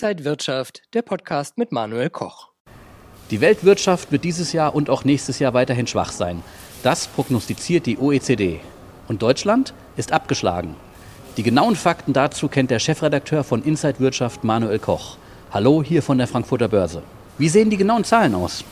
[0.00, 2.50] Inside Wirtschaft, der Podcast mit Manuel Koch.
[3.32, 6.44] Die Weltwirtschaft wird dieses Jahr und auch nächstes Jahr weiterhin schwach sein.
[6.84, 8.60] Das prognostiziert die OECD.
[9.08, 10.76] Und Deutschland ist abgeschlagen.
[11.36, 15.16] Die genauen Fakten dazu kennt der Chefredakteur von Inside Wirtschaft Manuel Koch.
[15.50, 17.02] Hallo hier von der Frankfurter Börse.
[17.36, 18.62] Wie sehen die genauen Zahlen aus?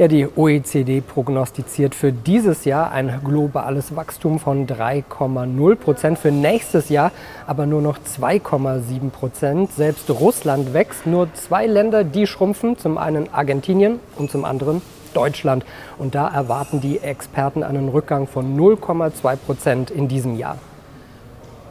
[0.00, 6.88] Ja, die OECD prognostiziert für dieses Jahr ein globales Wachstum von 3,0 Prozent, für nächstes
[6.88, 7.12] Jahr
[7.46, 9.70] aber nur noch 2,7 Prozent.
[9.72, 14.80] Selbst Russland wächst, nur zwei Länder, die schrumpfen, zum einen Argentinien und zum anderen
[15.12, 15.66] Deutschland.
[15.98, 20.56] Und da erwarten die Experten einen Rückgang von 0,2 Prozent in diesem Jahr.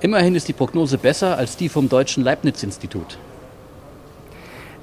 [0.02, 3.18] Immerhin ist die Prognose besser als die vom Deutschen Leibniz-Institut.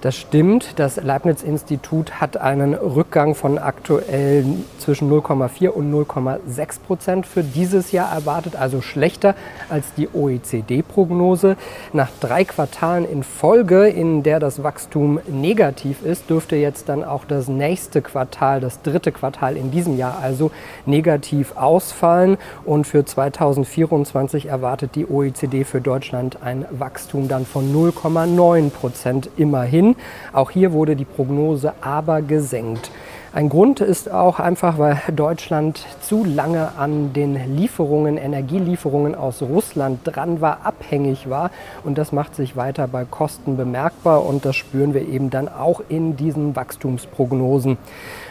[0.06, 0.78] Das stimmt.
[0.78, 4.45] Das Leibniz-Institut hat einen Rückgang von aktuell
[4.79, 9.34] zwischen 0,4 und 0,6 Prozent für dieses Jahr erwartet, also schlechter
[9.69, 11.56] als die OECD-Prognose.
[11.92, 17.24] Nach drei Quartalen in Folge, in der das Wachstum negativ ist, dürfte jetzt dann auch
[17.24, 20.52] das nächste Quartal, das dritte Quartal in diesem Jahr also
[20.85, 22.37] negativ ausfallen.
[22.65, 29.96] Und für 2024 erwartet die OECD für Deutschland ein Wachstum dann von 0,9 Prozent immerhin
[30.33, 32.91] Auch hier wurde die Prognose aber gesenkt.
[33.37, 40.01] Ein Grund ist auch einfach, weil Deutschland zu lange an den Lieferungen, Energielieferungen aus Russland
[40.05, 41.51] dran war, abhängig war.
[41.85, 45.83] Und das macht sich weiter bei Kosten bemerkbar und das spüren wir eben dann auch
[45.91, 47.77] in diesen Wachstumsprognosen.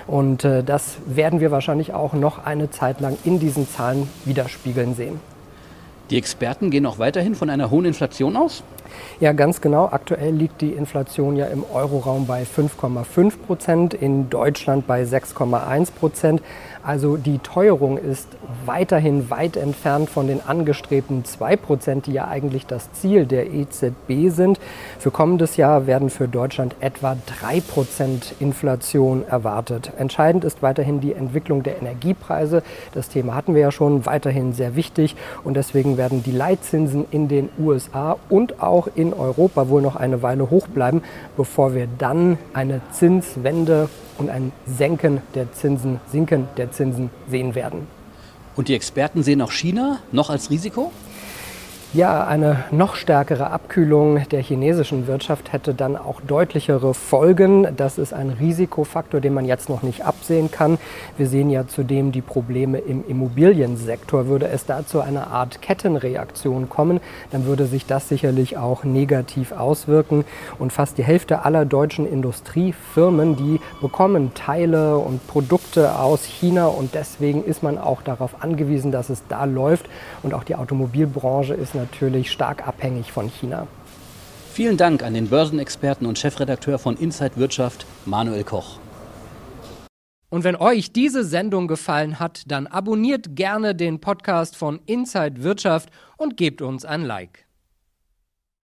[0.08, 4.96] Und äh, das werden wir wahrscheinlich auch noch eine Zeit lang in diesen Zahlen widerspiegeln
[4.96, 5.20] sehen.
[6.10, 8.64] Die Experten gehen auch weiterhin von einer hohen Inflation aus?
[9.20, 9.90] Ja, ganz genau.
[9.92, 16.42] Aktuell liegt die Inflation ja im Euroraum bei 5,5 Prozent, in Deutschland bei 6,1 Prozent.
[16.84, 18.28] Also die Teuerung ist
[18.66, 24.30] weiterhin weit entfernt von den angestrebten 2 Prozent, die ja eigentlich das Ziel der EZB
[24.30, 24.60] sind.
[25.00, 29.94] Für kommendes Jahr werden für Deutschland etwa 3 Prozent Inflation erwartet.
[29.98, 32.62] Entscheidend ist weiterhin die Entwicklung der Energiepreise.
[32.94, 35.16] Das Thema hatten wir ja schon, weiterhin sehr wichtig.
[35.44, 40.22] Und deswegen werden die Leitzinsen in den USA und auch in Europa wohl noch eine
[40.22, 41.02] Weile hoch bleiben,
[41.38, 47.88] bevor wir dann eine Zinswende und ein Senken der Zinsen, Sinken der Zinsen sehen werden.
[48.56, 50.92] Und die Experten sehen auch China noch als Risiko?
[51.96, 57.70] Ja, eine noch stärkere Abkühlung der chinesischen Wirtschaft hätte dann auch deutlichere Folgen.
[57.78, 60.78] Das ist ein Risikofaktor, den man jetzt noch nicht absehen kann.
[61.16, 64.28] Wir sehen ja zudem die Probleme im Immobiliensektor.
[64.28, 67.00] Würde es da zu einer Art Kettenreaktion kommen,
[67.32, 70.26] dann würde sich das sicherlich auch negativ auswirken.
[70.60, 76.94] Und fast die Hälfte aller deutschen Industriefirmen, die bekommen Teile und Produkte aus China und
[76.94, 79.86] deswegen ist man auch darauf angewiesen, dass es da läuft.
[80.24, 83.68] Und auch die Automobilbranche ist natürlich natürlich stark abhängig von China.
[84.52, 88.80] Vielen Dank an den Börsenexperten und Chefredakteur von Inside Wirtschaft, Manuel Koch.
[90.30, 95.90] Und wenn euch diese Sendung gefallen hat, dann abonniert gerne den Podcast von Inside Wirtschaft
[96.18, 97.45] und gebt uns ein Like.